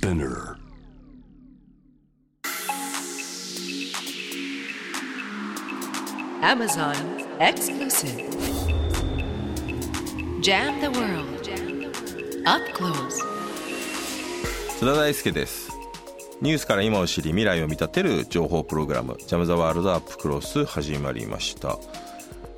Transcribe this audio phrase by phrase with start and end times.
[0.00, 0.56] Spinner
[6.40, 6.96] Amazon
[7.38, 8.32] exclusive.
[10.40, 11.46] Jam the world.
[12.46, 13.20] Up close.
[14.78, 15.70] 津田大輔です
[16.40, 21.76] ニュースから今を知り未来を見立てる情報プログラム「ジャム・ザ・ワールド・アップ・クロス」始まりました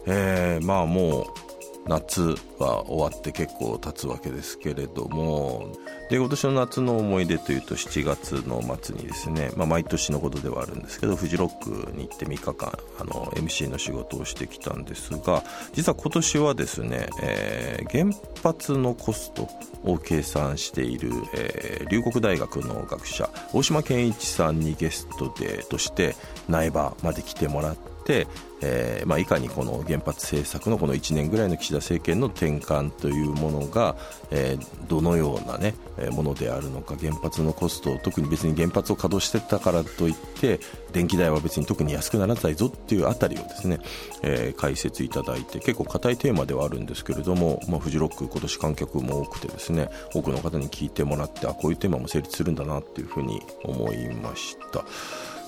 [0.06, 1.41] えー、まあもう
[1.86, 5.72] 夏は終わって結構経つわけですけれども
[6.10, 19.48] で今年の夏の思い出というと7月の末にですね、まあ、毎年のことではあるんですけどフジロックに行って3日間あの MC の仕事をしてきたんですが実は今年はですね、えー、原発のコスト
[19.84, 26.14] を計算している、えー、龍谷大学の学者大島健一さんにゲストでとして
[26.48, 27.91] 苗場まで来てもらって、
[28.62, 33.96] えーまあ、いかにこの原発政策のこの1年ぐらいの岸田政権の転換というものが、
[34.30, 35.74] えー、どのような、ね、
[36.12, 40.60] ものであるのか原発のコスト特に別に原発を稼働してたからといって
[40.92, 43.80] 電気代は別に特に安くならないぞっていうあたりをですね、
[44.22, 54.84] えー、解説いただいて結構硬いテーマではあるんですけれども、まあ、フジロック今年観客も多くてですね多くの方に聞いてもらってあこういうテーマも成立するんだなっていうふうに思いました。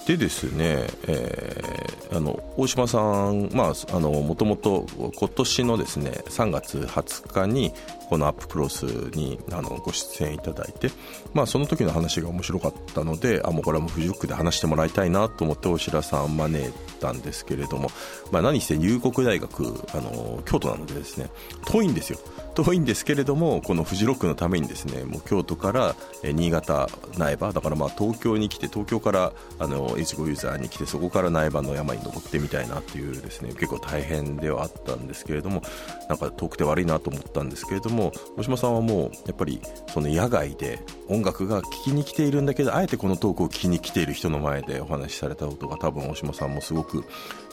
[0.07, 2.99] でですね、えー、あの大島さ
[3.33, 7.73] ん、まあ、あのもともと今年のですね3月20日に
[8.15, 8.85] このアップクロス
[9.17, 10.89] にあのご出演いただいて、
[11.33, 17.91] まあ、その時の話が面白かったのであもうこれはもうフジロックで話してもらいたいなと思って大白さんを招いたんですけれども、
[18.31, 21.29] まあ、何して入国大学あの京都なのでですね
[21.67, 22.21] 遠いんですよ。
[22.55, 35.63] 遠いんですけれどもこのフジロックのためにですねもう京都から新潟苗場だからまあ東京に来て東京からあの越後ユーザーに来てそこから苗場の山に登ってみたいなっていうですね結構大変ではあったんですけれども
[36.09, 38.04] なんか遠くて悪いなと思ったんですけれども
[38.37, 47.05] 大島さんはもうやっぱりその野外で音楽が聴きに来ているんだけどあえてこのトークを聞きに来ている人の前でお話しされたことが多分大島さんもすごく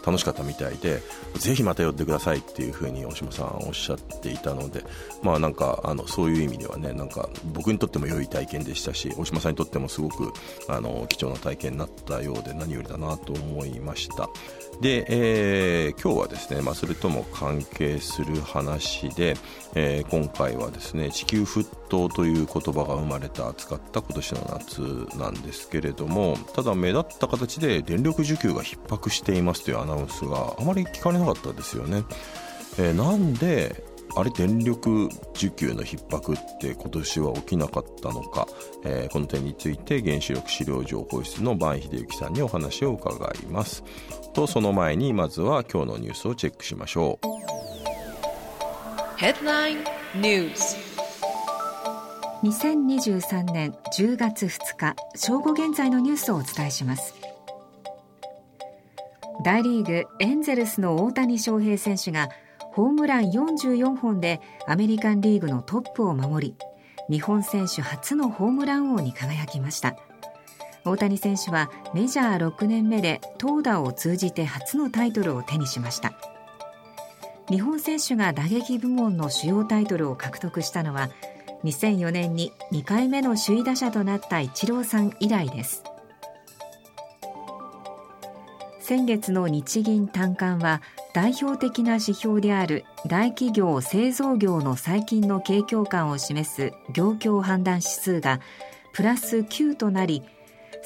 [0.05, 1.01] 楽しかったみたいで
[1.35, 4.83] ぜひまた寄ってくださいっていうふうに大島さんおっしゃっていたので
[5.21, 10.31] まあなんかあのそういう意味ではねなんか僕にとっても良い体験でしたし大島さんにとってもすごく
[10.67, 14.29] あの貴重な体験になったようで何よりだなと思いました。
[14.81, 19.35] で、えー、今日はですね、まあ、それとも関係する話で、
[19.75, 32.03] えー、今回はですね地球沸騰という言葉が生まれた扱った今年の夏なんですけれどもただ目立った形で電力需給が逼迫していますというアナウンスがあまり聞かれなかったですよね、
[32.79, 33.83] えー、なんで
[34.15, 38.47] あれ電力需給の逼迫って今年は起きなかったのか、
[38.83, 43.83] えー、この点について原子力資料情報室の伴秀幸さんにお話を伺います。
[44.31, 47.27] とその前にまずは今日のニュースをチェックしましょう。
[49.17, 49.77] ヘッドライン
[50.15, 50.77] ニュース
[52.43, 57.13] 2023年10月2日正午現在のニュースをお伝えします。
[59.43, 66.55] 大リーグエンゼルスの大谷翔平選手がホームラン44本でアメリカンリーグのトップを守り
[67.09, 69.95] 日本選手初のホームラン王に輝きました
[70.83, 76.13] 大谷選手はメジャー6年目で投打を通じて初のタイトルを手にしました。
[77.49, 81.09] 日本選手が打撃部門の主要タイトルを獲得したのは
[81.63, 85.83] 2004年に2回目の首位打者となったイチローさん以来です。
[88.79, 90.81] 先月の日銀短観は
[91.13, 98.41] 代表的な指標である大企業製造業の最近の景況感を示す業況判断指数が
[98.93, 100.23] プラス9となり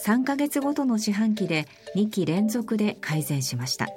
[0.04, 3.88] 3ヶ月ごとの四半期で2期連続で改善しました。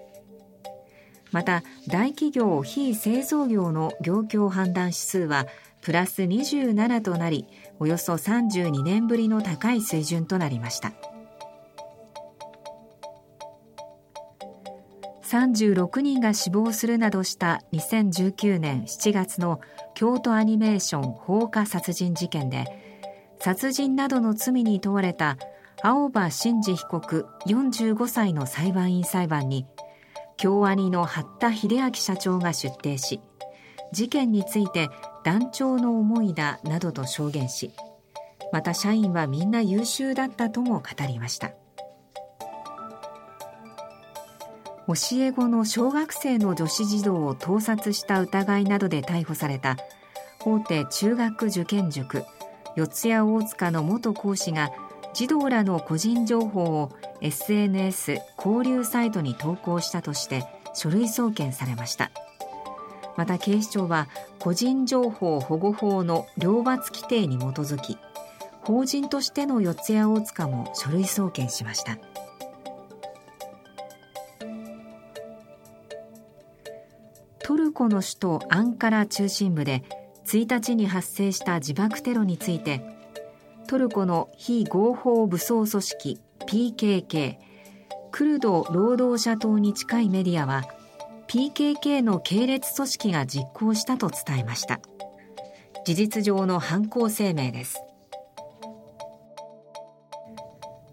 [1.31, 5.47] また大企業非製造業の業況判断指数は
[5.82, 7.47] プラス27となり
[7.78, 10.92] およそ32年ぶりの高い水準となりました。
[15.28, 19.60] 36人が死亡するなどした2019年7月の
[19.94, 22.65] 京都アニメーション放火殺人事件で
[23.39, 25.36] 殺人などの罪に問われた
[25.83, 29.66] 青葉真司被告45歳の裁判員裁判に
[30.36, 33.21] 京アニの八田秀明社長が出廷し
[33.92, 34.89] 事件について
[35.25, 37.72] 断腸の思いだなどと証言し
[38.53, 41.53] また社員はみんな優秀だったとも語りました。
[44.89, 49.77] 教え子の小学生の女子児童を盗撮した疑いなどで逮捕された
[50.47, 52.25] 大手中学受験塾
[52.75, 54.71] 四谷大塚の元講師が
[55.15, 56.91] 児童らの個人情報を
[57.21, 60.45] SNS 交流サイトに投稿したとして
[60.75, 62.10] 書類送検されました。
[63.16, 64.09] また警視庁は
[64.39, 67.99] 個人情報保護法の両罰規定に基づき
[68.63, 71.99] 法人としての四谷大塚も書類送検しました。
[77.41, 79.83] トルコの首都アンカラ中心部で
[80.27, 82.83] 1日に発生した自爆テロについて
[83.68, 87.36] トルコの非合法武装組織 PKK
[88.10, 90.65] クルド労働者党に近いメディアは
[91.26, 94.80] PKK の系列組織が実行したと伝えました。
[95.84, 97.82] 事実上の犯行声明です。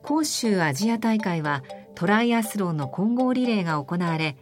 [0.03, 1.63] 杭州アジア大会は
[1.95, 4.35] トライアスロンの混合リレーが行われ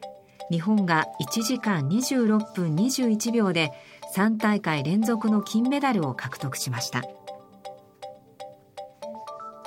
[0.50, 3.72] 日本が1時間26分21秒で
[4.16, 7.04] 3大会連続の金メダルを獲得しました。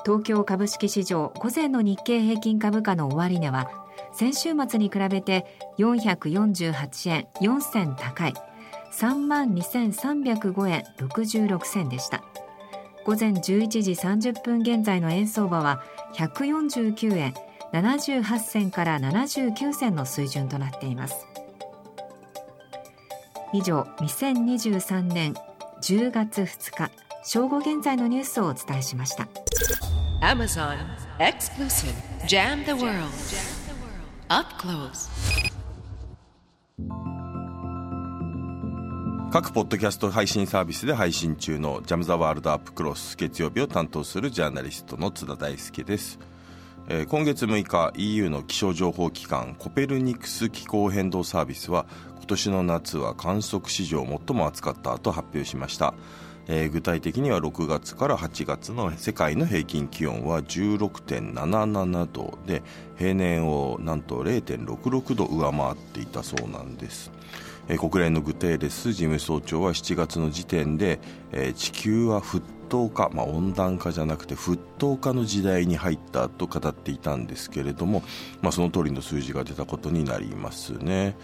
[0.07, 3.69] 東京株式市場午前の日経平均株価の終値は
[4.13, 5.45] 先週末に比べて
[5.79, 8.35] 448円4銭高い。
[8.93, 12.23] 3万2305円66銭でした。
[13.05, 15.83] 午前11時30分現在の円相場は
[16.15, 17.35] 149円
[17.73, 21.27] 78銭から79銭の水準となっています。
[23.53, 25.35] 以上2023年
[25.83, 26.93] 10月2日
[27.25, 29.27] 正午現在のニュースをお伝えしました。
[30.27, 30.77] Amazon
[31.21, 31.95] Exclusive.
[32.27, 33.13] Jam the World.
[34.29, 35.09] Up Close.
[39.31, 46.19] 各ポッドキャスト配信サービスで配信中のジャム・ザ・ワールド・アップ・クロス月曜日を担当するジャーナリストの津田大輔です、
[46.89, 51.87] えー、今月6日 EU の気象情報機関コペルニクス気候変動サービスは
[52.17, 55.95] 今年の夏は観測史上最も暑かったと発表しました。
[56.49, 62.63] えー、具体的には6月から8月の世界の平均気温は16.77度で
[62.97, 67.11] 平年をなんと0.66度上回っていたそうなんです、
[67.69, 71.01] えー、国連のグテーレス事務総長は7月の時点で、
[71.33, 78.03] えー、地球は沸騰化、まあ、温暖化じゃなくて沸騰化の時代に入ったと語っていたんですけれども、
[78.41, 81.17] まあ、その通りの数字が出たことになりますね。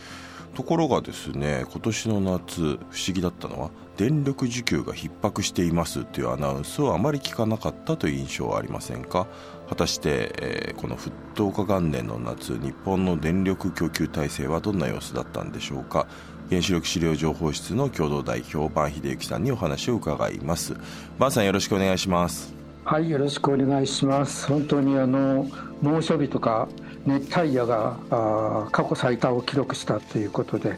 [0.55, 2.79] ところがですね今年の夏不思
[3.15, 9.27] 議だったのは電力需給が逼迫していますというアナウンスをあまり聞かなかったという印象はありませんか？
[9.69, 16.07] 果たして、えー、この沸騰化元年の夏日本の電力供給体制はどんな様子だったんでしょうか？
[16.51, 20.75] 原子力資料情報室の共同代表坂秀幸さんにお話を伺います。
[21.19, 22.55] 坂さんよろしくお願いします。
[22.85, 24.47] はいよろしくお願いします。
[24.47, 25.47] 本当にあの
[25.81, 26.69] 猛暑日とか
[27.07, 30.71] 熱帯夜があ過去最多を記録したということで、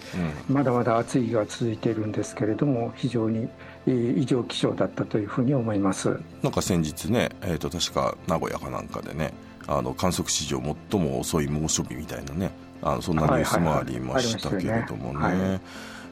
[0.48, 3.48] うん、まだまだ暑い日が続いているんですけれども非常に
[3.86, 6.18] 異常気象だったというふうに思います。
[6.42, 9.34] なんか先日ね、えー、と確か名古屋かなんかでね
[9.66, 10.60] あの観測史上
[10.90, 12.50] 最も遅い猛暑日みたいなね
[12.82, 15.60] あのそんなニュースもありましたけれどもね。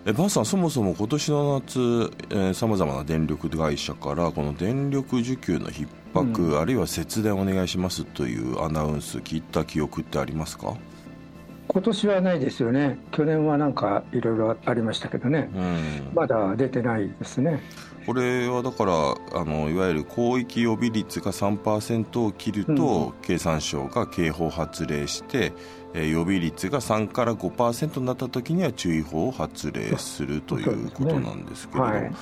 [0.04, 10.74] えバンさん、そもそも今年の夏さまざまな電力会社からこの電力需給の逼迫、うん、あるいは節電お願いしますというアナウンス聞いた記憶ってありますか？
[11.68, 12.98] 今年はないですよね。
[13.12, 17.62] 去年はなんかいろいろありましたけどね、うん、まだ出てないですね。
[18.04, 18.92] これはだから
[19.40, 25.52] あのいわゆる広域予備率が3%を切ると、うん、経産省が警報発令して
[25.94, 32.12] え予備率が3から5%になった時には注意報を発令するということなんですけれども、ねはい、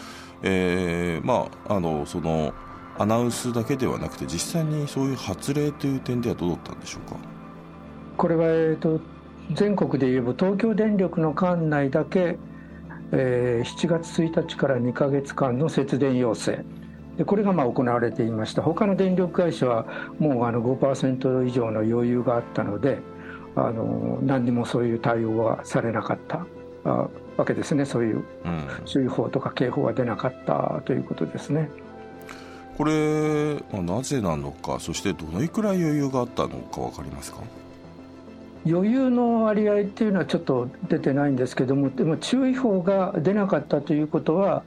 [0.42, 2.52] えー、まあ、あのその
[2.98, 7.16] アナウンスだけではなくて実際にそういう発令という点ではどうだったんでしょうか？
[8.16, 9.00] これは、えーと、
[9.52, 12.38] 全国で言えば東京電力の管内だけ、
[13.12, 16.58] えー、7月1日から2か月間の節電要請。
[17.16, 18.62] でこれがまあ行われていました。
[18.62, 19.86] 他の電力会社は
[20.18, 22.98] もうあの5%以上の余裕があったので
[23.66, 26.46] あの何にもそういう対応はされなかった
[26.84, 27.84] あわけですね。
[27.84, 28.24] そういう
[28.84, 31.70] 注意報とか警報が出なかったということですね。
[32.76, 37.40] これ、まあ、なぜなのかそしてどのくらい余裕があったのか分かりますか？
[38.66, 44.62] 余裕の割合っていうのはちょっと出てないんですけどもでも注意報が出なかったということは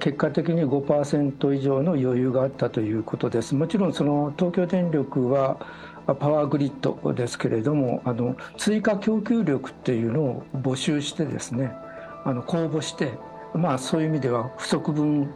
[0.00, 3.54] 結果的に5%以上の余裕があったということです。
[3.54, 5.58] もちろんその東京電力は
[6.14, 11.72] パワーグリッドですけれどもあの追加供給力っていうのを募集してですね
[12.24, 13.12] あの公募して、
[13.54, 15.34] まあ、そういう意味では不足分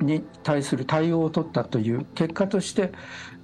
[0.00, 2.92] に対する対応を取ったという結果として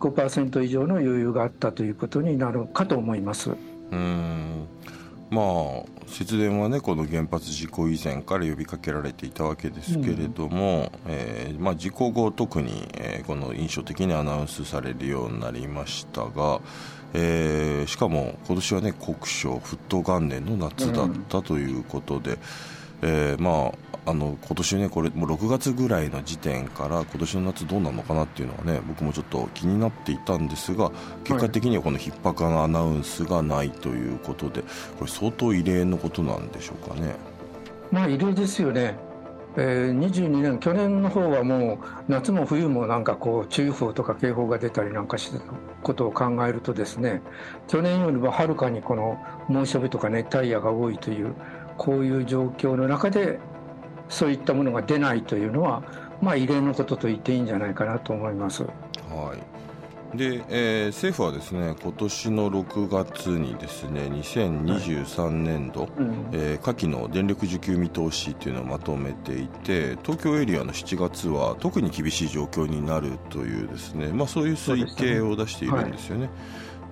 [0.00, 3.52] 5%以上の余裕があったということになるかと思います。
[3.90, 4.66] うん
[5.34, 16.60] まあ節電はねこの原発事故以前から呼びかけられていたわけですけれども、うん、えー、まあ、事故後特に、えー、この印象的にアナウンスされるようになりましたが、
[17.14, 22.38] えー、しかも今年はね国書沸騰元年の夏だったということで、うん、
[23.04, 30.90] えー、まああの今年ねこれもう6月ぐらいの時点から今年の夏どうなるのかなっていうのはね僕もちょっと気になっていたんですが
[31.22, 34.62] 結果的にはこの逼迫のアナウンスがないということで
[34.98, 37.14] これ相当異例のことなんでしょうかね。
[37.90, 38.96] まあ異例ですよね。
[39.56, 45.38] えー、22年、去年の方はもう夏も冬もなんかこう注意報とか警報が出たりなんかした
[45.82, 47.22] ことを考えるとですね
[47.68, 49.16] 去年よりもはるかにこの
[49.48, 51.36] 猛暑日とか熱帯夜が多いという
[51.76, 53.40] こういう状況の中で
[54.08, 55.82] そういったものが出ないというのは
[56.20, 58.62] まあ異例のことと言っていいんじゃないかなと思います。
[58.62, 59.54] はい。
[60.16, 65.90] で、えー、政府はですね今年の6月にですね2023年度、はい。
[66.32, 76.30] えー、夏季の電力需給見通しというのをまとめていて東京エリアの7月は特に厳しい状況になるというですね、まあ、そういう推計を出しているんですよね。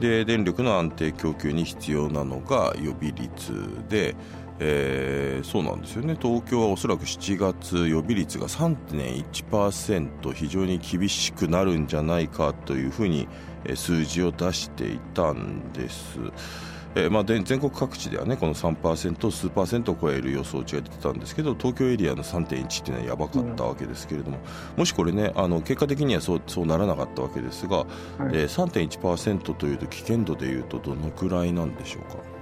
[0.01, 3.53] で電力の安定供給に必要なのが予備率
[3.89, 4.17] で、
[4.65, 6.17] えー、そうなんですよね。
[6.21, 13.27] 東京はおそらく7月予備率が3.1%非常に厳しくなるんじゃないかというふうに
[13.75, 16.21] 数字を出していたんです。
[16.95, 24.37] えーまあ、全国各地ではねこの3%数パーセントを超える予想値が出てたんですけど東京エリアの3.1っていうのはやばかったわけですけれども、
[24.75, 27.87] うん、もしこれねあの結果的にはそうそうならなかったわけですが、はい。
[28.35, 32.42] えー、3.1%というと危険度でいうとどのくらいなんでしょうか？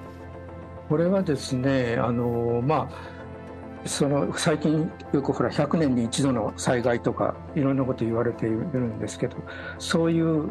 [0.90, 9.36] これはですねあのまあその最近よくほら100年に一度の災害とかいろんなこと言われているんですけど
[9.78, 10.50] そういう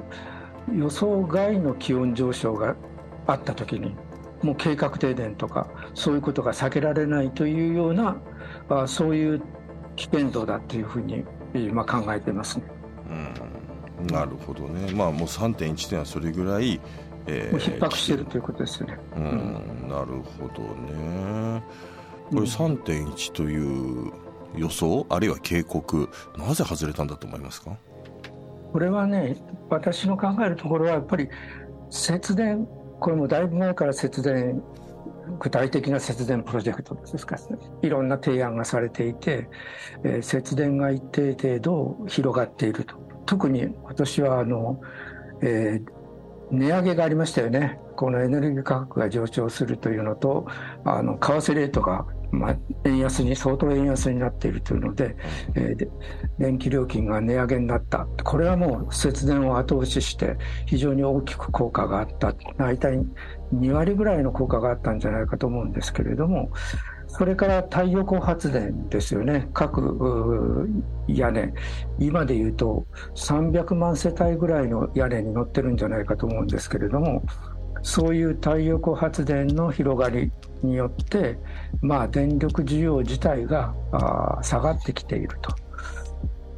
[0.74, 2.78] 予想外の気温上昇が
[3.28, 3.98] あった時に
[4.42, 8.16] もう計画停電とかそういうことが避けられないというような
[8.70, 9.42] あそういう
[9.98, 11.26] 危険度だというふうに、
[11.74, 12.64] まあ、考えていますね。
[14.00, 16.80] うん、なるほどね、まあ、もう3.1点はそれぐらい
[17.28, 18.98] えー、逼迫しているということですよね。
[19.16, 21.64] うん、なるほどね。
[22.30, 24.12] これ3.1という
[24.56, 27.78] 予想、あるいは警告、なぜ外れたんだと思いますか？
[28.72, 29.36] これはね、
[29.70, 31.28] 私の考えるところは、やっぱり
[31.90, 32.68] 節電、
[33.00, 34.62] これもだいぶ前から節電、
[35.40, 37.42] 具体的な節電プロジェクトですか、ね、
[37.82, 39.48] いろんな提案がされていて、
[40.04, 42.96] えー、節電が一定程度広がっていると。
[43.26, 44.82] 特に今年はあの、
[45.42, 45.99] えー、
[46.52, 50.48] 値上げがありましたよね、このエネルギー価格が上昇するというのと、
[50.84, 55.16] あの為替レートが、まあ、円安に、相当円安になっているというので、
[55.56, 55.90] えー、
[56.40, 63.00] 電気料金が値上げになった、これはもう節電を後押しして、非常に大きく効果があった、大体
[63.54, 66.52] 2割ぐらいの効果があったんじゃないかと思うんですけれども、
[67.10, 70.70] それから太陽光発電ですよね、各
[71.08, 71.54] 屋根、
[71.98, 72.86] 今でいうと
[73.16, 77.24] 300万世帯ぐらいの屋根に乗ってるんじゃないかと思うんですけれども、
[77.82, 80.32] そういう太陽光発電の広がり
[80.64, 81.40] によって、
[81.82, 83.74] まあ、電力需要自体が
[84.42, 85.54] 下がってきていると。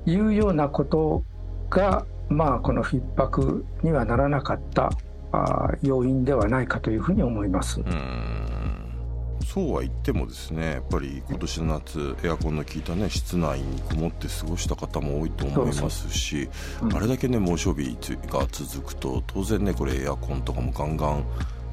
[0.06, 1.24] いうようなこと
[1.70, 4.90] が、まあ、この逼迫にはならなかった
[5.82, 7.80] 要因ではないかというふうに思います。
[9.54, 16.50] そうは言ってもですねやっぱり今年の夏エアコンの効いたね室内にこもって過ごした方も多いと思いますし、
[16.82, 21.26] うん、あれだけね猛暑日が続くと当然ねこれエアコンとかもガンガン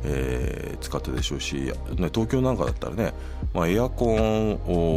[0.04, 1.72] えー、使ってでしょうし、ね、
[2.14, 3.14] 東京なんかだったらね、
[3.52, 4.52] まあ、エアコン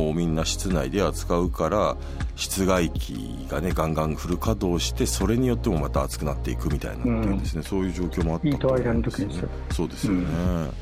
[0.10, 1.98] をみんな室内では使うから
[2.36, 9.34] 室外機がねガンガンフル稼働してそれによってもまた暑くなっていくみたいな、うんですね、そういう状況もあったと思うんですね。
[9.72, 10.74] そうですよね、うん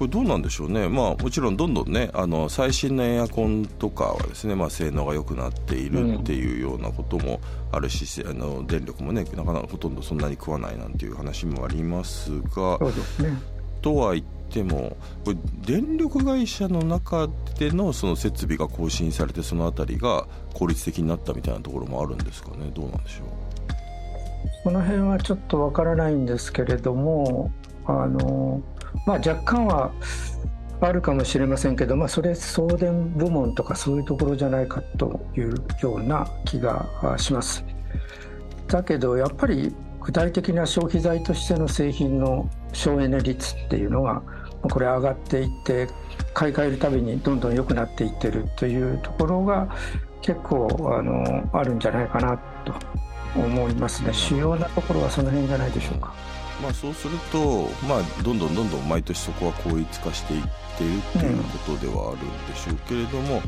[0.00, 7.38] これどうなんでしょうね、まあ、もちろんどんどんねあの最新のエアコンとかはですね、まあ、性能が良くなっているっていうようなことも
[7.70, 12.78] あるし、うん、あの電力もねなかなかほとんどそんなに食わないなんていう話もありますが。
[13.18, 13.30] すね、
[13.82, 17.28] とは言ってもこれ電力会社の中
[17.58, 22.70] でのその設備が更新されてその辺りが効率的になったみたいなところもあるんですかね。
[22.74, 23.26] どうなんでしょう。
[24.64, 27.52] この辺はちょっとわからないんですけれども
[27.84, 28.62] あの
[29.06, 29.92] まあ、若干は
[30.80, 36.86] あるかもしれませんけど、まあ、それ送電部門とかそういうところじゃないかというような気が
[37.18, 37.64] します。
[38.66, 44.22] だけどやっぱり具体的な消費財としての製品の省エネ率っていうのが
[44.62, 45.88] これ上がっていって
[46.32, 49.68] 買い替えるたびにどんどん良くなっていってるというところが
[50.22, 50.68] 結構
[50.98, 52.74] あのあるんじゃないかなと
[53.36, 56.14] 思いますね主要なところはその辺じゃないでしょうか。
[56.62, 60.42] まあ、そうすると、まあ、どんどんどんどん毎年そこは効率化していっ
[60.76, 63.42] ているっていうことではあるんでしょうけれども、うん、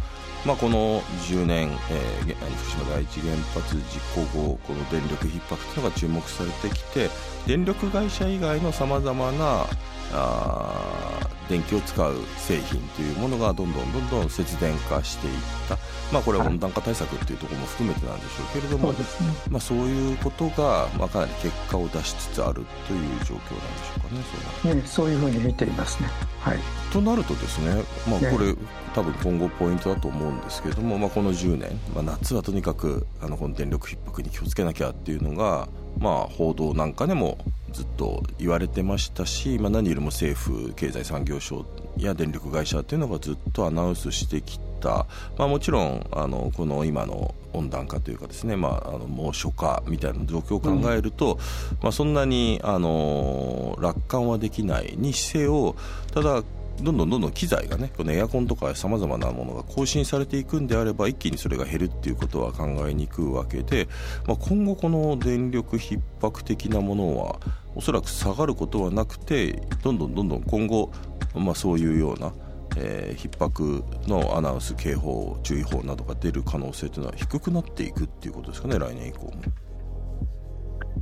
[0.47, 3.83] まあ、この10年、えー、福島第一原発事
[4.14, 7.11] 故後この電力逼迫というのが注目されてきて
[7.47, 9.66] 電力会社以外のさまざまな
[10.12, 15.32] あ電気を使う製品というものがどんどんどんどん節電化していっ
[15.68, 15.78] た。
[16.12, 19.28] まあこれは温暖化対策っていうところも含めてなんでしょうけれども、そうですね。
[19.50, 24.22] まあ、そういうことが、まあ、かなり結果を出しつつあるという状況なんでしょうかね
[24.62, 26.08] そねそういうふうに見ていますね。
[26.40, 26.58] はい。
[26.92, 28.54] となるとですね、まあ、ねこれ、
[28.94, 35.68] 多分今後ポイントだと思うんですけれども、まあ、この10年、まあ、夏はとにかくあのこの電力逼迫に気をつけなきゃっていうのが、
[35.99, 37.38] まあ、報道なんかでも
[37.73, 41.64] ずっと言われてましたし、まあ、何よりも政府経済産業省
[41.97, 45.07] や電力会社っていうのがずっとアナウンスしてきた、
[45.38, 51.38] まあ、もちろんあのこの今の温暖化というかですね、まあ、あの猛暑化みたいな状況を考えると、
[51.83, 55.76] まあ、そんなにあの楽観はできないにせよ
[56.12, 56.43] ただ
[56.81, 63.88] どんどんどんどん機材がねこのエアコンとかさまざまなものが更新されていくんであれば一気にそれが減るっていうことは考えにくいわけで、
[64.26, 67.38] まあ、今後この電力逼迫的なものは
[67.75, 70.93] おそらく下がることはなくてどんどんどんどん今後、
[71.35, 72.33] まあ、そういうような、
[72.76, 79.33] えー逼迫のアナウンス警報注意報などが出る可能性というのは低くなっていくっていうことですかね来年以降も。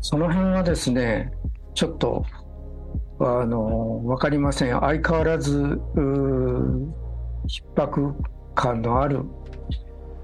[0.01, 1.33] その辺はですね
[1.75, 2.25] ちょっと
[3.21, 6.91] あの分かりません相変わらず逼
[7.77, 8.15] 迫
[8.55, 9.25] 感のある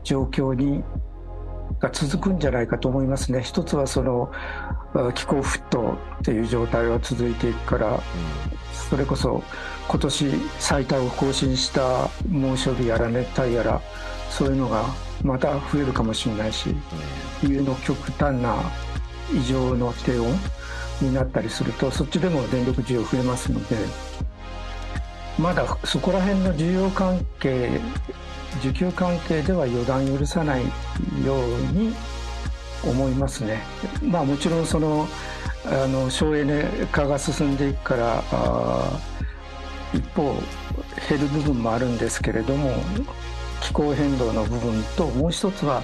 [0.02, 0.82] 状況に
[1.80, 3.42] が続くんじゃないかと思いますね。
[3.42, 4.30] 一つはその
[5.14, 8.00] 気候沸騰っていう状態は続いていくから
[8.72, 9.42] それこそ
[9.88, 13.80] 今年最多を更新した猛暑日やら熱帯やら
[14.30, 14.84] そういうのが
[15.22, 16.74] また増えるかもしれないし
[17.40, 18.56] 冬の極端な
[19.34, 20.26] 異常の低温
[21.00, 23.76] になったりするとそっちでも電力需要増えますので
[25.38, 27.80] まだそこら辺の需要関係
[28.60, 30.68] 需給関係では予断許さないよ
[31.34, 31.94] うに
[32.84, 33.62] 思いますね。
[34.02, 35.08] まあもちろんその
[35.64, 38.22] あの省エネ化が進んでいくから
[39.92, 40.34] 一方
[41.08, 42.72] 減る部分もあるんですけれども
[43.60, 45.82] 気候変動の部分ともう一つは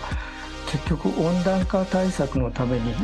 [0.71, 2.95] 結局温暖化対策のために、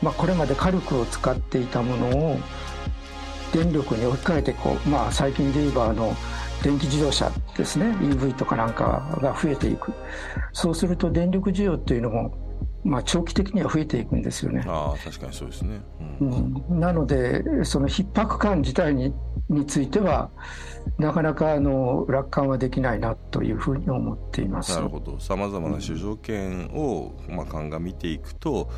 [0.00, 2.38] まあ、これまで火力を使っていたものを
[3.52, 6.14] 電力に置き換えてこう、まあ、最近で言えばあの
[6.62, 7.86] 電気自動車ですね。
[8.00, 9.92] EV とかなんかが増えていく。
[10.52, 12.34] そうすると電力需要っていうのも、
[12.84, 14.62] まあ、長期的には増えていくんですよね。
[14.66, 15.80] ああ確かにそうですね、
[16.20, 16.76] ううん。
[16.76, 19.12] ん、なのでその逼迫感自体に
[19.48, 20.30] については
[20.98, 24.74] なかなかあの楽観はできないなというふうに思っています。
[24.74, 25.18] なるほど。
[25.20, 28.70] さまざまな諸条件を、まあ、鑑みていくと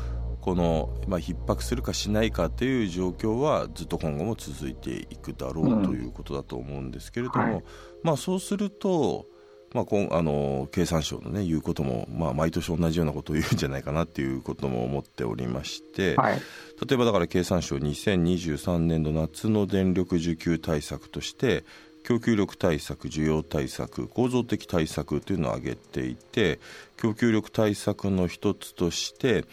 [0.45, 7.63] この、まあ、逼迫するかしないかという状況はずっと今後も続いていくだろううんということだと思うんですけれども、はい。
[8.03, 9.25] まあ、そうすると、
[9.73, 16.35] まあ、こんあの経産省の、ね、言うことも、まあ、毎年同じようなことを言うんじゃないかなっていうことも思っておりまして、はい。
[16.35, 21.63] 例えばだから経産省2023年度夏の電力需給対策として
[22.03, 26.59] 供給力対策、需要対策、構造的対策というのを挙げていて
[26.97, 29.45] 供給力対策の一つとして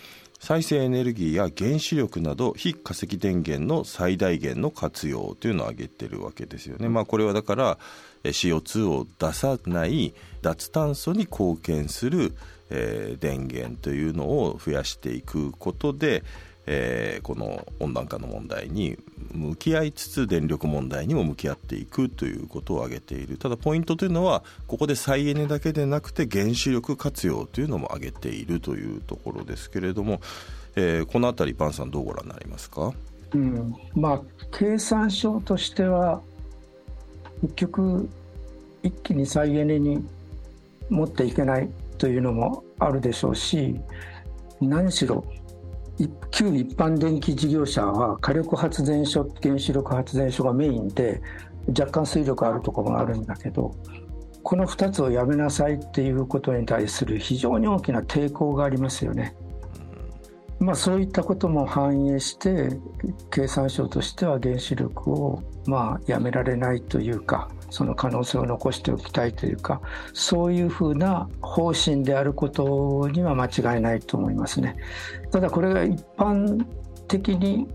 [0.43, 6.89] 再生エネルギーや原子力など非化石電源の最大限の活用というのを挙げてるわけですよね。
[6.89, 7.79] まあ、これはだから
[8.25, 12.35] え CO2 を出さない脱炭素に貢献する、
[12.71, 16.25] えー電源というのを増やしていくことで、
[16.67, 18.97] えーこの温暖化の問題に
[19.33, 23.37] 向き合いつつ電力問題にも向き合っていくということを挙げている。
[23.37, 30.21] ただポイントというのはここで再エネだけでなくて原子力活用というのも挙げているというところですけれども、
[30.77, 32.93] えーこのあたりパンさんどうご覧になりますか？
[33.35, 34.21] うん、まあ
[34.57, 36.21] 経産省としては
[37.43, 38.09] 結局
[38.83, 40.05] 一気に再エネに
[40.91, 43.75] 持っていけないというのもあるでしょうし
[44.61, 45.25] 何しろ
[46.31, 51.21] 旧一般電気事業者は火力発電所原子力発電所がメインで
[51.69, 53.75] 若干水力あるところもあるんだけど
[54.43, 59.37] この2つをやめなさいっていうことに対する非常に大きな抵抗がありますよね。
[60.59, 62.69] まあ、そういったことも反映して
[63.33, 69.81] 経産省としては原子力をまあやめられないというかその可能性を残しておきたいというか
[70.13, 74.77] そういうふうな方針であることには間違いないと思いますね。
[75.31, 76.67] ただこれが一般
[77.09, 77.67] 的に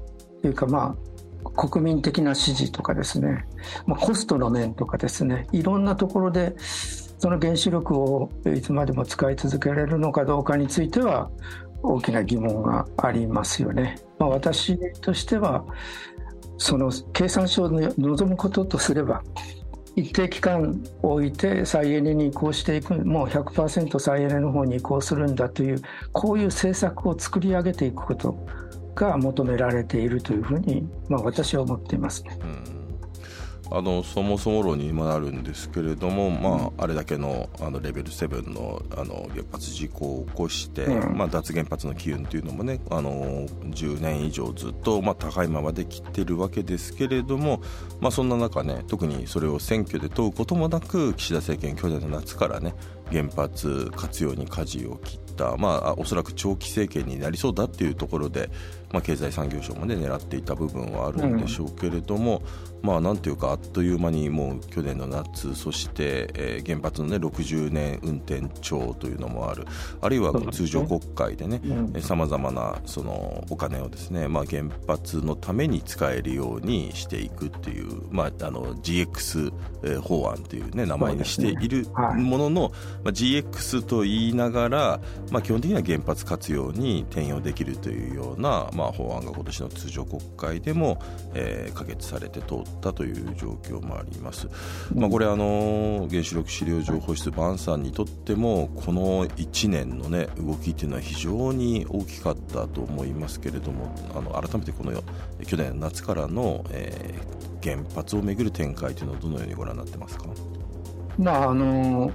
[0.44, 0.96] というかま
[1.44, 3.48] あ国民的な支持とかですね、
[3.88, 11.32] まあ、コストの面とかですねいろんなところでその原子力をいつまでも使い続けられるのかどうかについては
[11.82, 14.00] 大きな疑問がありますよね。
[14.20, 15.66] まあ、私としては
[16.60, 19.24] その経産省の望むこととすれば
[19.98, 25.82] 一定期間置いて再エネに移行していくもう100%再エネの方に移行するんだという
[26.14, 28.38] こういう政策を作り上げていくこと
[28.94, 32.38] が求められているというふうに、まあ、私は思っていますね。
[32.42, 32.77] うん
[33.70, 47.62] あのそもそも論にもなるんですけれども、まあ、あれだけのあのレベル7のあの原発事故を起こして、うん、まあ、脱原発の機運というのもねあの10年以上ずっと、まあ、高いままできてるわけですけれども、
[48.00, 52.74] まあ、そんな中ね特にそれを選挙で問うこともなく岸田政権去年の夏からね
[53.12, 58.50] 原発活用に舵を切った、まあ、おそらく長期政権になりそうだっていうところで、
[58.92, 62.42] まあ、経済産業省も、ね、狙っていた部分はあるんでしょうけれども、
[62.77, 69.66] うん、まあ、なんていうかあっという間にもう去年の夏そして、えー、原発の、ね、60年運転長というのもある。
[70.02, 71.62] あるいは通常国会でね
[72.02, 81.86] さまざまなそのお金をですね、まあ、原発のために使えるようにしていくっていう、まあ、あの GX 法案という、ね、名前にしている
[82.16, 82.62] ものの、ね。
[82.62, 82.72] はい、
[83.06, 85.00] まあ、GX と言いながら、
[85.32, 91.02] まあ、基本的には原発活用に転用できるというような、まあ、法案が今年の通常国会でも、
[91.34, 94.48] えー、可決されて通ったという状況もあります。
[94.94, 104.92] まあ、これあの原子力資料情報室バンさんにとってもこの1年の、ね、動きというのは非常に大きかったと思いますけれどもあの改めてこの
[105.46, 110.26] 去年夏からの、えー、原発をめぐる展開というのはどのようにご覧になってますか、
[111.18, 112.12] まああの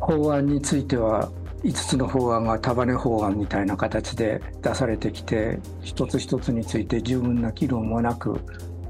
[0.00, 1.30] 法案については
[1.62, 8.40] 5つの法案が束ね法案みたいな形で出されてきて一つ一つについて十分な議論もなく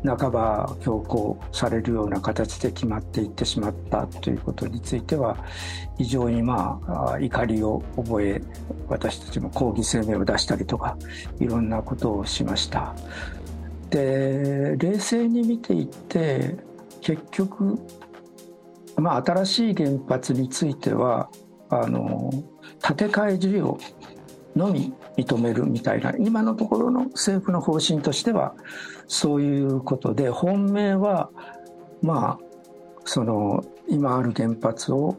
[0.05, 5.37] 半ば強行されるような形で決まっていってしまったということについては
[5.99, 6.81] 非常にま
[7.13, 8.43] あ怒りを覚え
[8.89, 10.97] 私たちも抗議声明を出したりとか
[11.39, 12.95] いろんなことをしました。
[13.91, 16.57] で冷静に見ていって
[17.01, 17.77] 結局
[18.97, 21.29] まあ新しい原発については
[21.69, 22.31] あの
[22.83, 23.79] 建て替え需要
[24.57, 28.55] のみ認めるみたいな今のところの政府の方針としては
[29.07, 31.31] そういうことで本命は
[32.03, 32.45] まあ
[33.05, 35.17] その今ある原発を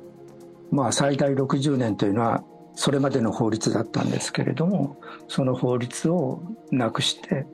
[0.71, 2.43] まあ最大60年というのは
[2.75, 6.41] それまでの法律だったんですけれどもその法律を
[6.71, 7.45] なくして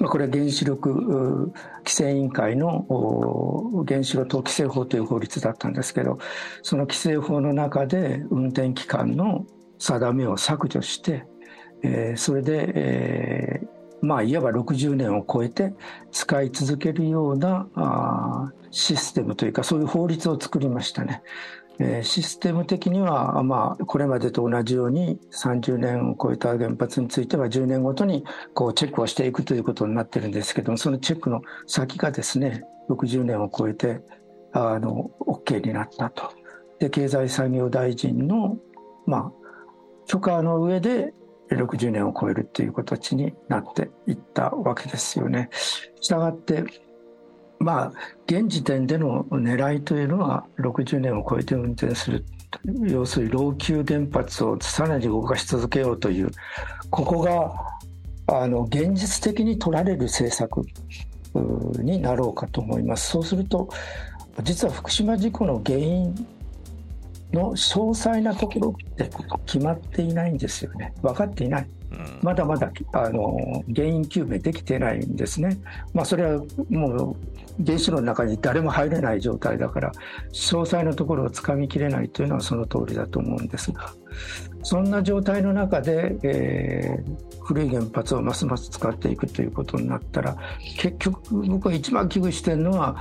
[0.00, 1.52] まあ、これは原子力
[1.84, 2.86] 規制委員会の
[3.86, 6.18] 原子炉等規制法という法律だったんですけど
[6.62, 9.44] その規制法の中で運転期間の
[9.80, 11.26] 定めを削除して、
[11.82, 15.72] えー、それで、えー、まあいわば60年を超えて
[16.12, 21.22] 使い続けるようなあシステムというかそういう法律を作りましたね。
[22.02, 34.02] システム的には、まあ、これまでと同じように30年を超えた原発については10年ごとにこうチェックをしていくということになってるんですけどもそのチェックの先がですね60年を超えて
[34.52, 36.34] あの OK になったと。
[36.80, 38.58] で経済産業大臣の、
[39.06, 39.39] まあ、
[40.10, 41.14] 許可の上で
[41.50, 45.50] 60年を超えるという形になっていったわけですよね。
[46.00, 46.64] したがって
[47.60, 47.92] まあ、
[48.26, 52.24] 現時点での狙いというのは60年を超えて運転する
[52.88, 56.30] 要するに老朽原発をさらに動かし続けようという
[56.88, 57.52] ここが
[58.26, 60.62] あの現実的に取られる政策
[61.82, 63.68] になろうかと思いますそうすると
[64.42, 66.26] 実は福島事故の原因
[67.32, 69.10] の詳細なところって
[69.46, 70.92] 決まっていないんですよね。
[71.02, 71.66] 分かっていない。
[72.22, 75.58] まだまだあの原因究明できてないんですね。
[75.92, 77.16] まあ、それはも
[77.58, 79.92] う原子炉の中に誰も入れない状態だから
[80.32, 83.92] 詳細なところをつかみきれないというのはその通りだと思うんですが。
[84.62, 90.36] そんな状態の中で、えー、古い原発をますます使っていくということになったら
[90.78, 92.96] 結局僕は一番危惧してるのは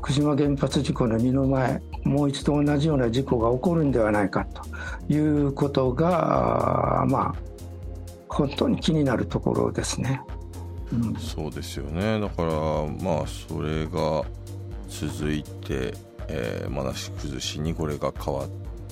[0.00, 4.62] 福島原発事故の二の前もう一度同じような事故が起こるんではないかと
[5.12, 7.50] いうことがまあ
[8.28, 10.22] 本当に気になるところですね。
[10.92, 14.24] うん、そうですよねだからまあそれが
[14.88, 15.94] 続いて、
[16.26, 18.48] えー、まなし崩しにこれが変わっ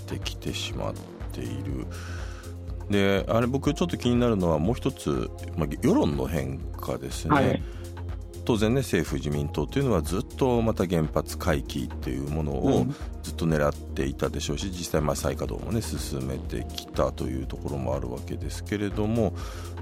[0.07, 0.95] てきてしまっ
[1.33, 1.87] ている。
[2.91, 7.63] であれ僕ちょっと気になるのはもう一つ、まあ、世論の変化ですね、はい、
[8.49, 12.87] 当然ね政府自民党というのはずっとまた原発回帰っていうものを
[13.23, 19.35] ずっと狙っていたでしょうし実際まあ再稼働もね進めてきたというところもあるわけですけれども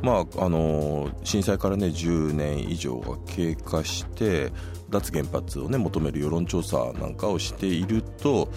[0.02, 4.50] まああの震災からね10年以上が経過して
[4.90, 8.48] 脱原発をね求める世論調査なんかをしていると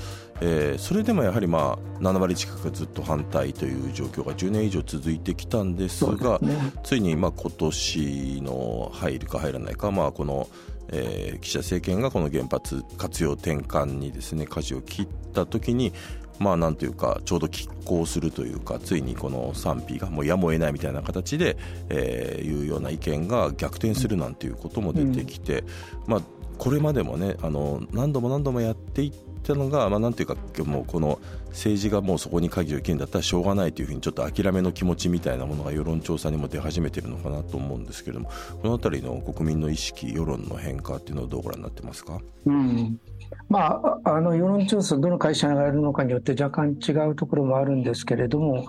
[0.42, 10.48] えー、それでもやはりまあ7割近くずっと反対という状況が10年以上続いてきたんですが、ね、ついにまあ今年の入るか入らないか、まあ、この、
[10.90, 15.94] えー、岸田政権がこの原発活用転換にですね舵を切った時に
[16.40, 21.58] まあなんというかちょうど拮抗するというかついにこの賛否がもうやむを得ないみたいな形で、
[21.90, 25.66] えー、いうような意見が逆転するなんていうことも出てきて、うん、
[26.08, 26.22] まあ
[26.58, 38.30] これまでもねあの何度も何度もやっていったのが、まあ、なんていうかもうこの政治がもうそこに鍵を切るんだったらしょうがないというふうにちょっと諦めの気持ちみたいなものが世論調査にも出始めてるのかなと思うんですけれども
[38.62, 43.00] この辺りの国民の意識世論の変化っていうのをどうご覧になってますか、うん
[43.48, 48.68] まあ、あの世論調査どの会社がやるのかによって若干違うところもあるんですけれども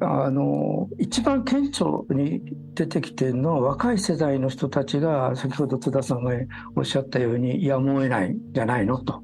[0.00, 2.42] あの一番顕著に
[2.74, 6.32] 出てきているのは若い世代の人たちが先ほど津田さんが
[6.76, 9.22] おっしゃったようにやむを得ないんじゃないのと。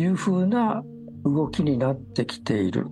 [0.00, 0.82] いうふうな
[1.24, 2.86] 動きになってきている。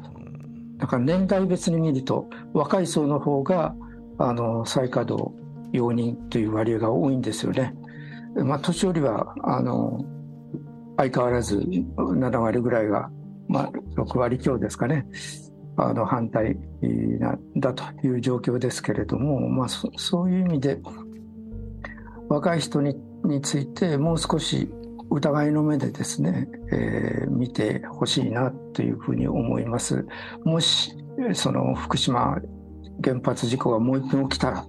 [0.76, 3.74] だから年代別に見ると若い層の方が
[4.18, 5.32] あの再稼働
[5.72, 7.74] 容認という割合が多いんですよね。
[8.36, 10.04] まあ、年寄りはあの
[10.96, 13.10] 相変わらず7割ぐらいが、
[13.48, 15.06] まあ、6割強ですかね。
[15.76, 16.56] あの反対
[17.20, 20.80] なだという状況ですけれども、まあ、そういう意味で
[22.28, 22.96] 若い人に
[23.42, 24.68] ついてもう少し
[25.10, 30.06] 疑いの目でですね、えー、見てほしいなというふうに思います。
[30.44, 30.92] もし
[31.34, 32.38] その福島
[33.02, 34.66] 原発事故がもう一遍起きたら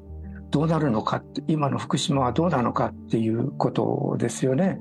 [0.52, 4.80] どうなるのか今の福島はどうなのかっていうことですよね。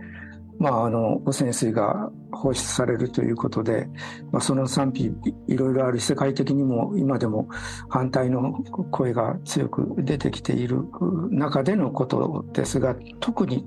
[0.59, 3.89] まあ、あの汚染水が放出されるということで、
[4.33, 5.13] まあ、その賛否
[5.47, 7.49] いろいろある世界的にも今でも
[7.89, 8.53] 反対の
[8.91, 10.83] 声が強く出てきている
[11.31, 13.67] 中でのことですが特に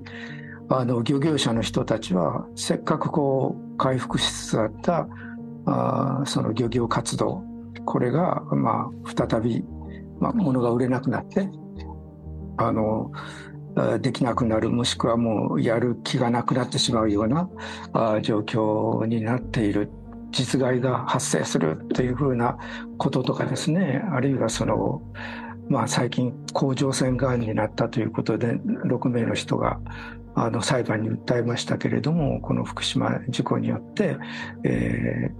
[0.74, 5.06] あの漁業者の人たちはせっかくこう回復しつつあった
[5.66, 7.44] あその漁業活動
[7.84, 9.62] これがまあ再び、
[10.18, 11.50] まあ、物が売れなくなって
[12.56, 13.12] あの
[14.00, 17.50] できなくなるもしくはもうやる気がなくなってしまうような
[18.22, 19.90] 状況になっている
[20.30, 22.56] 実害が発生するというふうな
[22.96, 25.02] こととかですねあるいはその、
[25.68, 29.78] まあ、最近甲状腺がんになったということで6名の人が
[30.34, 34.16] あの裁判に訴えましたけれどもこの福島事故によって、
[34.64, 35.30] え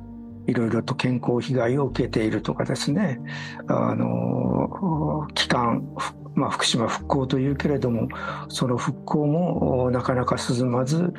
[0.46, 3.20] ー、いろいろと健康被害を受けているとかですね
[3.68, 5.82] あの期間
[6.34, 8.08] まあ、福島復興というけれども
[8.48, 11.12] その復興もなかなか進まず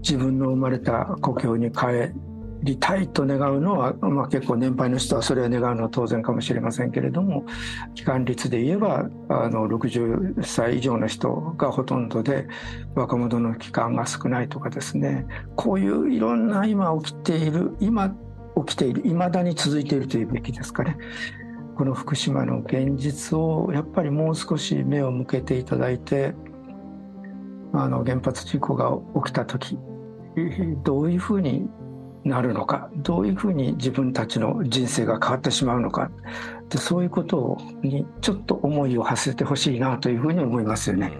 [0.00, 1.86] 自分の生まれた故郷に帰
[2.62, 7.44] りたいと願うのは、まあ、結構年配の人はそれを願うのは当然かもしれませんけれども
[7.94, 12.48] 期間率で言えばあの60歳以上の人がほとんどで
[12.94, 15.26] 若者の期間が少ないとかですね。
[15.56, 18.14] こういういろんな今起きている今
[18.66, 20.96] 起きているいまだに続いているというべきですかね。
[21.76, 26.34] この福島の現実をやっぱりもう少し目を向けていただいて
[27.72, 29.78] あの原発事故が起きた時
[30.82, 31.68] どういうふうに
[32.28, 36.10] なるのかどういうふうに自分たちの人生が変わってしまうのか
[36.68, 41.12] でそういうことにちょっと思いを馳せてほしいなというふうに思いますよね。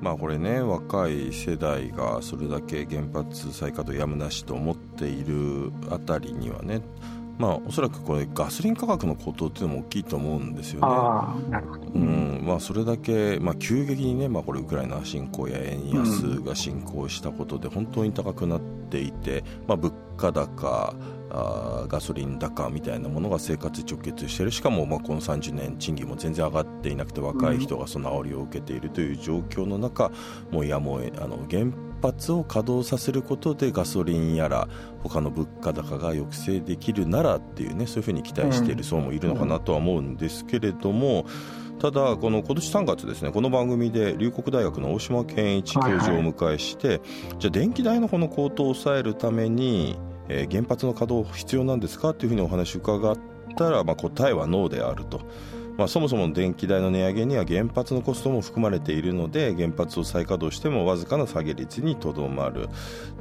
[0.00, 6.82] まあこれね若い世代がそれだけ原発再稼働やむなしと思っているあたりにはね
[7.38, 10.86] まあ、おそらくこれガソリン価格の高騰っていうのも大きいと思うんですよね。
[11.94, 12.42] うん。
[12.44, 20.94] まあ、それだけ、まあ、急激にね、まあ、これウクライナ侵攻や円安が進行したことで本当に高くなっていて、まあ、物価高
[21.30, 24.50] あガソリン高みたいなものが生活直結している。
[24.50, 30.10] しかもまあこの30年賃金も全然上がっていなくて若い人がその煽りを受けているという状況の中、
[30.50, 31.66] もうやむをあの原
[32.00, 34.68] 発を稼働させることでガソリンやら
[35.02, 41.26] 他の物価高が抑制できるならっていうねそういうふうに期待している層もいるのかなとは思うんですけれども。
[41.78, 47.08] ただ、この今年3月ですね、この番組で龍谷大学の大島健一教授をお迎えして、はいはい、
[47.38, 49.96] じゃあ電気代のこの高騰を抑えるために、
[50.28, 53.16] えー、原発の稼働必要なんですかというふうにお話を伺っ
[53.56, 55.20] たら、まあ、答えはノーであると。
[55.78, 62.68] まあ、そもそも電気代の値上げには原発のコストも含まれているので原発を再稼働してもわずかな下げ率にとどまる。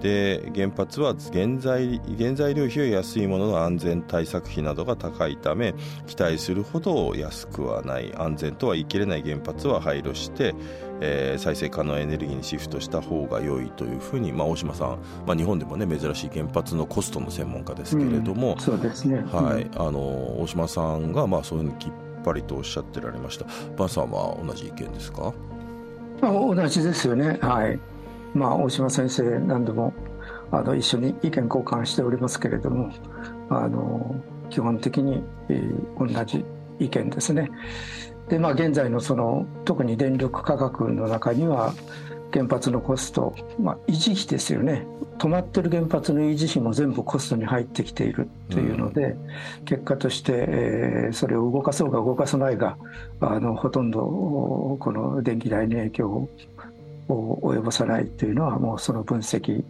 [0.01, 5.75] で原発は原材原材料費は安いものの安全対策費などが高いため
[6.07, 8.11] 期待するほど安くはない。
[8.17, 10.55] 安全とは言い切れない原発は廃炉して
[10.99, 23.45] えー、再生可能エネルギーにシフトした方が良いというふうに、まあ、大島さん、まあ、日本でも、ね、珍しい原発のコストの専門家ですけれども、うん、そうですね、はい、あの大島さんが、まあ、そういうふうにきっぱりとおっしゃってられました。
[23.77, 25.33] パンさんは同じ意見ですか？
[26.21, 27.37] 同じですよね。
[27.41, 27.79] はい。
[28.33, 29.93] まあ大島先生何度も
[30.51, 32.91] あの一緒に意見交換しておりますけれども
[33.49, 34.15] あの
[34.49, 36.43] 基本的に、えー、同じ
[36.79, 37.49] 意見ですね。
[38.29, 41.73] でまあ現在のその特に電力価格の中には
[42.31, 44.85] 原発のコスト、まあ、維持費ですよね。
[45.17, 49.01] 止まってる原発の維持費も全部コストに入ってきているというので、
[49.59, 52.77] うん、結果として、えー、それを動かそうが動かさないが
[53.19, 54.01] あのほとんど
[54.79, 56.29] この電気代に影響を
[57.09, 59.63] 及ぼさないというのはもうその分析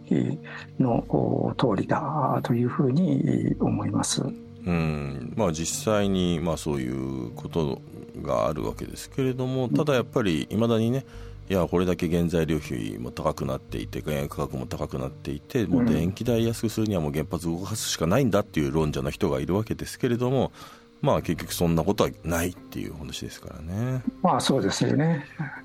[0.78, 4.22] の通りだというふうに思います。
[4.66, 5.32] うん。
[5.36, 7.80] まあ、実際にまあそういうこと
[8.22, 11.04] があるわけですけれどもただやっぱりいまだにね
[11.50, 20.52] いやこれだけ原材料費も高くなっていて原油価格も高くなっていてもう電気代安くするにはもう原発を動かすしかないんだっていう論者の人がいるわけですけれども
[21.00, 24.02] まあ結局そんなことはないっていう話ですからね。
[24.22, 25.24] まあそうですよね。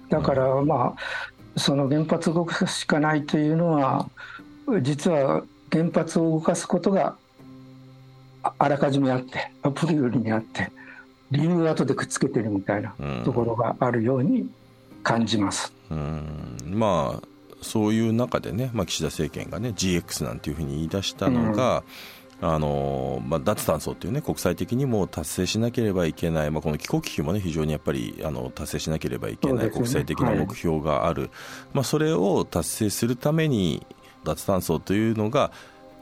[0.09, 4.09] だからまあ、その原発を動かすしかないというのは
[4.81, 7.17] 実は原発を動かすことが
[8.57, 10.71] あらかじめあってアプリよりにあって
[11.31, 14.47] 理由を後でくっつけてるみたいなところがあるように
[15.03, 15.73] 感じます。
[15.91, 17.27] うん、まあ
[17.61, 21.83] そういう中でね、まあ、岸田政権がね GX なんていうふうに言い出したのが、うん。
[22.41, 31.31] あのまあ、脱炭素っていうね国際的にも達成しなければいけない、まあ、この気候危機もね非常にやっぱりあの達成しなければいけない、ね、国際的な目標がある、はい、
[31.73, 33.85] まあ、それを達成するために
[34.25, 35.51] 脱炭素というのが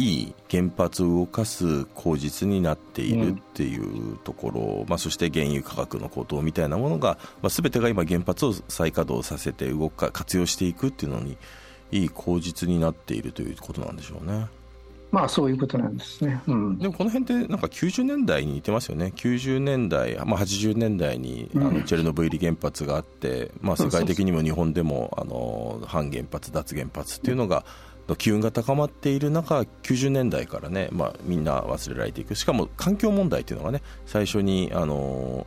[0.02, 11.38] いい原発を動かす口実になっているっていうところ、うん、まあ、そして原油価格の高騰みたいなものが、まあ、全てが今原発を再稼働させて動か活用していくっていうのに
[11.92, 14.48] いい口実になっているということなんでしょうね。
[15.12, 19.12] まあそういうことなんですね、うん、でもこの辺ってなんか90年代に似てますよね。
[19.14, 27.66] 90年代、まあ、80年代にあのチェルノブイリ原発があって、まあ、世界的にも日本でもあの反原発脱原発っていうのが、
[28.16, 32.36] 機運が高まっている中90年代からね、まあ、みんな忘れられていく。
[32.36, 35.46] しかも環境問題っていうのがね最初にあの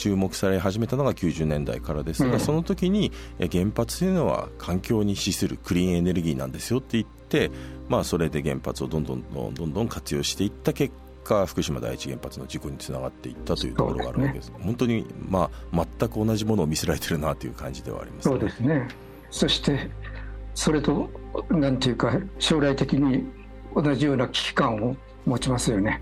[0.00, 7.50] 注目され始めたのが90年代からですが、うん、その時に原発というのは環境に資するクリーンエネルギーなんですよって言って、
[7.86, 18.88] まあ、それで原発をどんどんどんどんどん活用していった結果福島第一原発の事故につながっていったというところがあるわけです、ね、本当に、まあ、全く同じものを見せられてるなという感じではあります、ね、そうですね。
[19.30, 19.90] そして
[20.54, 21.08] それと
[21.50, 23.24] なんていうか将来的に
[23.74, 26.00] 同じような危機感を持ちますよね、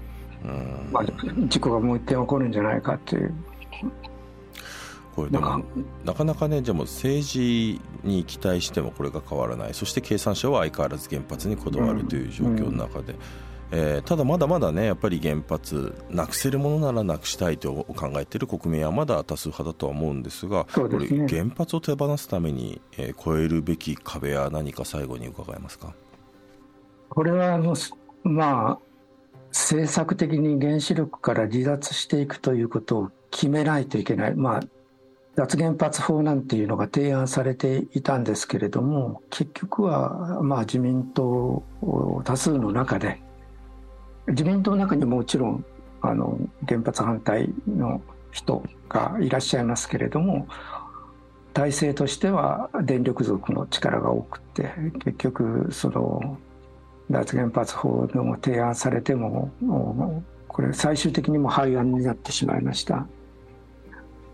[0.91, 1.05] まあ、
[1.49, 3.35] 事故がもう一点起こるんじゃないかという。
[5.15, 5.65] これでも
[6.05, 6.25] なか。
[6.25, 9.75] なかねじゃも政治に期待してもこれが変わらない。
[9.75, 13.19] そして経産省は相変わらず原発にこだわるという状況の中で、うん
[13.71, 25.93] えー、ただまだまだねやっぱり原発なくせるものならなくしたいと考えている国民はまだ多数派だとは思うんですが、ね、これ原発を手放すために、えー、超えるべき壁は何か最後に伺えますか？
[27.11, 27.75] これはあの
[28.23, 28.79] まあ
[29.51, 34.61] 政策的に原子力から離脱していくということを決めないといけない、まあ、
[35.35, 41.65] 脱原発法なんていうのが提案されていたんですけれども結局はまあ自民党
[42.25, 43.23] 多数の中で
[44.29, 45.65] 自民党の中にもちろん
[46.01, 50.47] あの原発反対の人がいらっしゃいますけれども
[51.55, 54.73] 体制としては電力族の力が多くて
[55.05, 56.39] 結局その
[57.11, 59.51] 脱原発法の提案されても
[60.47, 63.07] これ最終的にも廃案になってしまいました。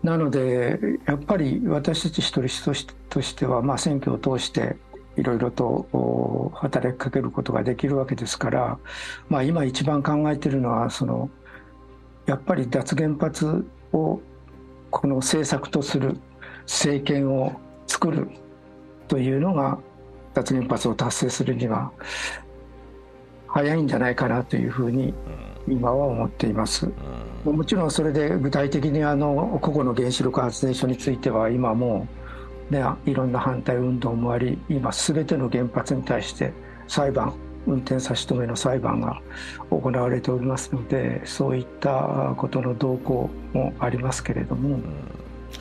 [0.03, 4.75] なのでやっぱり私たち一人一人としては、まあ、選挙を通して
[5.17, 8.77] いろいろと働きかけることができるわけですから、
[9.29, 11.29] まあ、今一番考えているのはその
[12.25, 14.19] やっぱり脱原発を
[14.91, 16.17] この政策とする
[16.65, 18.29] 政権を作る
[19.07, 19.77] というのが
[20.33, 21.91] 脱原発を達成するには
[23.47, 25.13] 早いんじゃないかなというふうに
[25.67, 26.89] 今は思っています。
[27.45, 32.24] もちろんそれで具体的にあの個々の原子力発電所については今もう、
[32.69, 36.51] ね、いろんな反対運動もあり今全ての原発に対して
[36.87, 37.33] 裁判
[37.67, 39.21] 運転差し止めの裁判が
[39.69, 44.79] 行われておりますのでそういったことの動向もありますけれども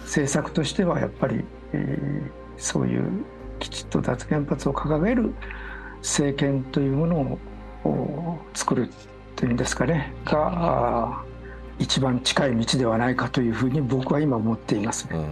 [0.02, 3.24] 政策としてはやっぱり、えー、そういう
[3.58, 5.34] きちっと脱原発を掲げる
[5.98, 7.38] 政権というもの
[7.84, 8.90] を作る
[9.36, 11.22] というんですかねが
[11.78, 15.16] 一番近い道ではないかというふうに僕は今思っていますね。
[15.16, 15.28] うん、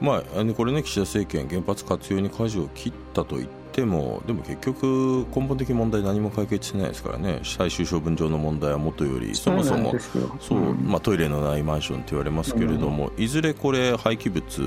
[0.00, 7.40] まあ、これね岸田政権原発活用に舵を切ったと言ってもでも結局根本的問題何も解決してないですからね。
[7.44, 9.94] 最終処分場の問題はもとよりそもそも
[10.40, 14.62] そう、まあ、トイレのないマンションって言われますけれども、うん、いずれこれ廃棄物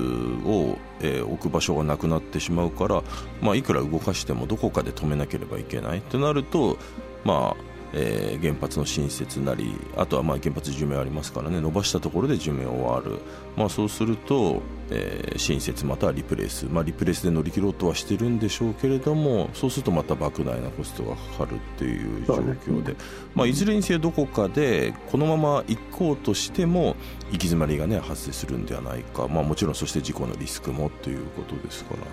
[0.48, 3.02] を、えー、置く場所がなくなってしまうから、
[3.42, 6.78] まあ、いくら動かしてもどこかで止めなければいけないとなると
[7.24, 13.20] まあえー、原発の新設なりあとはまあ原発寿命ありますからね伸ばしたところで寿命終わる、
[13.56, 22.96] まあ、そうすると、えー、新設またはリプレイス、まあ、リプレイスで乗り切ろうとはしてるんでしょうけれどもそうするとまた莫大なコストがかかるっていう状況で、
[23.34, 26.96] まあ、いずれにせよどこかでこのまま行こうとしても
[27.30, 32.04] 行き詰まりが、ね、発生するんではないか、まあ、もちろんそして事故のリスクもということですからね、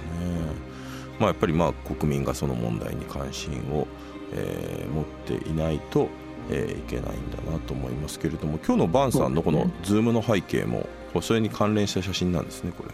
[1.20, 3.88] まあ、やっぱりまあ国民がその問題に関心を
[4.34, 6.08] えー、持っていないと、
[6.50, 10.88] えー、いけないんだなと思いますけれども今日のバンさんのこのズームの背景も
[11.22, 12.90] それに関連した写真なんですねこれ。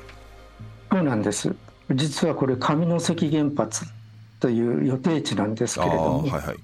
[0.91, 1.53] そうなんです。
[1.93, 3.85] 実はこれ上関原発
[4.39, 6.55] という予定地なんですけれども、はいはい、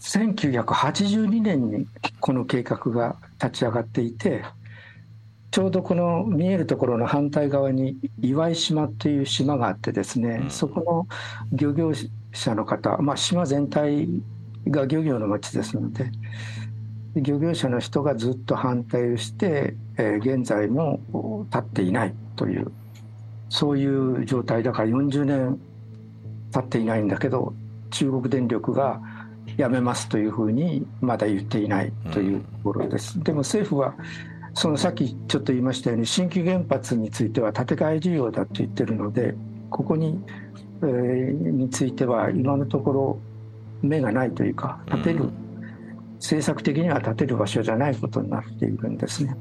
[0.00, 1.86] 1982年に
[2.20, 4.44] この計画が立ち上がっていて
[5.50, 11.08] ちょうどこの見えるところの反対側に岩井島という島があってですね、うん、そこ
[11.52, 11.92] の漁業
[12.32, 14.08] 者の方、まあ、島全体
[14.68, 16.10] が漁業の町ですので
[17.14, 22.72] 漁業者の人がずっと反対をして、えー、現在も立っていないという
[23.50, 25.60] そういう状態だから40年
[26.52, 27.54] 経っていないんだけど
[27.90, 29.00] 中国電力が
[29.58, 33.22] やめますというふうにまだ言っていないというところです。
[33.22, 33.94] でも政府は
[34.54, 39.34] そのさっきちょっと言いましたように新規原発については建て替え事業だと言ってるので
[39.70, 40.18] ここに
[40.86, 43.20] については今のところ
[43.82, 45.30] 目がないというか建てる、
[46.16, 49.36] 政策的には建てる場所じゃないことになっているんですね。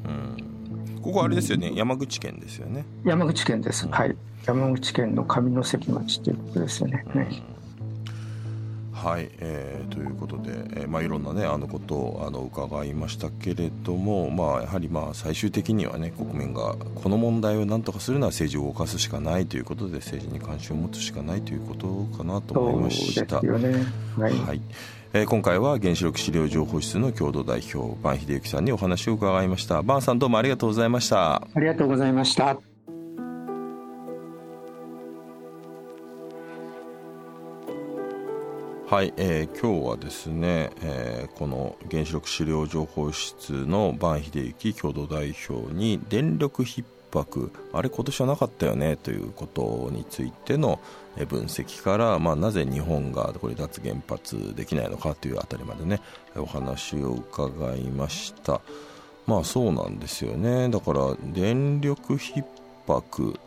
[1.02, 2.86] ここあれですよね、山口県ですよね。
[3.04, 3.88] 山口県です。
[3.88, 4.16] はい。
[4.46, 7.06] 山口県の上関町ということですよね。
[9.02, 23.41] はい、えー、ということで、えー、まあ、いろんな、ね、あのことをあの伺いましたけれども、まあ、やはりまあ最終的には、ね、国民がこの問題を何とかするのは政治を動かすしかないということで政治に関心を持つしかないということかなと思いました。
[23.41, 23.49] ね、
[24.18, 24.62] はい、はい。
[25.14, 29.82] えー、今回は原子力資料情報室の共同代表伴秀幸さんにお話を伺いました。
[29.82, 31.36] 伴さんどうもありがとうございました。
[31.54, 32.70] ありがとうございました
[38.92, 50.82] はい、えー、今日はですね、えー、この原子力資料情報室の伴秀幸共同代表に電力逼迫あれ今年はなかったよねということについての
[51.30, 56.02] 分析から、まあ、なぜ日本がこれ脱原発できないのかというあたりまでね
[56.36, 58.60] お話を伺いました。
[59.26, 60.68] まあそうなんですよね。
[60.68, 62.44] だから電力逼
[62.86, 63.39] 迫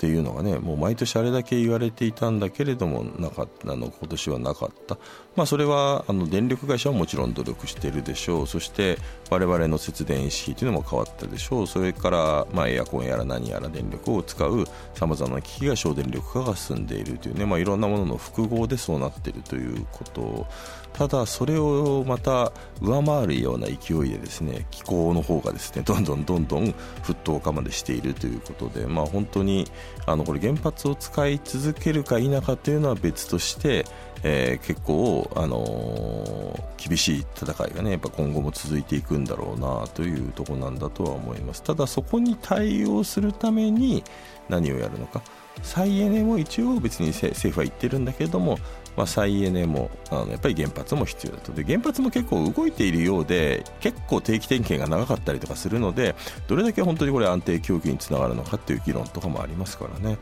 [0.00, 4.96] っていうのがねもう毎年あれだけ言われていたんだけれどもなかったの今年はなかった、
[5.36, 8.46] まあ、それはあの電力会社はもちろん努力しているでしょう。
[8.46, 8.96] そして
[9.28, 11.66] 我々の節電意識というのも変わったでしょう。
[11.66, 20.46] それから、まあ、エアコンやら何やら電力を使うさまざまな機器が省電力化が進んでいるというね、まあ、いろんなものの複合でそうなっているということ。
[20.92, 26.74] ただそれをまた上回るような勢いでですね気候の方がですねどんどんどんどん
[27.04, 29.66] 沸騰化までしているということで、まあ、本当に
[30.06, 33.84] あのこれ原発を使い続けるか否かというのは別として、
[34.22, 41.62] えー、結構、あのー、厳しい戦いがねやっぱ今後も続いていくんだろうなというところなんだとは思います。
[41.62, 44.02] ただそこに対応するために
[44.48, 45.22] 何をやるのか。
[45.62, 48.58] 再エネも一応別に政府は言ってるんだけれども
[49.00, 56.14] まあ、再エネもあのやっぱり原発も必要だとで原発も結構動いているようで結構定期点検が長かったりとかするので
[56.48, 60.18] どれだけ本当にこれ安定供給につながるのかっていう議論とかもありますからね、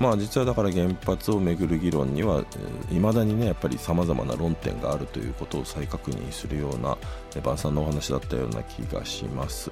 [0.00, 2.44] まあ、実はだから原発をめぐる議論には
[2.90, 6.98] いまだにねやっぱりさまざまな論点があるということを再確認するような
[7.44, 9.70] 晩さんのお話だったような気がします。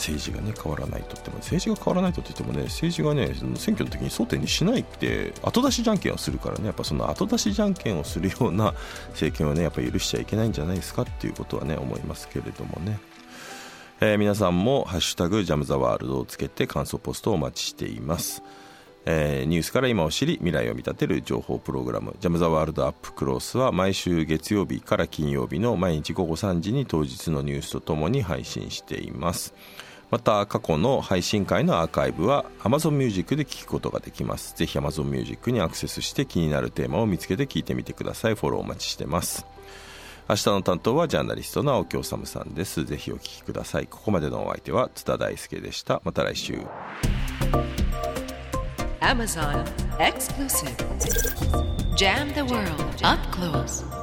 [0.00, 8.74] 政治がね変わらないとっても政治が変わらないとって言ってもね政治がね選挙の時に争点にしないって後出しじゃんけんをするからねやっぱその後出しじゃんけんをするような
[9.10, 12.98] 政権をねやっぱ許しちゃいけないんじゃないですかっていうことはね思いますけれどもね。
[14.02, 18.42] えー、皆さんも「ハッシュタグジャム・ザ・ワールド」をつけて感想ポストをお待ちしています。
[19.06, 29.54] えー、ニュースから今を知り未来を見立てる情報プログラム「ジャム・ザ・ワールド・アップ・クロス」は毎週月曜日から金曜日の毎日午後3時に当日のニュースとともに配信しています。
[30.10, 34.54] また過去の配信会のアーカイブは Amazon Music で聞くことができます。
[34.56, 38.34] ぜひ Amazon Music にアクセスして気になるテーマを見つけて聞いてみてください。
[38.34, 39.46] フォローお待ちしてます。
[40.28, 42.84] 明日の担当はジャーナリストの青木治さんです。
[42.84, 43.86] ぜひお聞きください。
[43.86, 46.00] ここまでのお相手は津田大輔でした。
[46.04, 46.60] また来週。
[49.00, 49.64] Amazon
[49.98, 50.76] Exclusive.
[51.96, 52.70] Jam the World
[53.02, 53.99] Up Close.